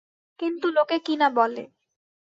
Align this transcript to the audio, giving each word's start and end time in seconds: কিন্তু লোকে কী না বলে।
কিন্তু 0.39 0.67
লোকে 0.69 0.97
কী 1.05 1.13
না 1.17 1.27
বলে। 1.31 1.63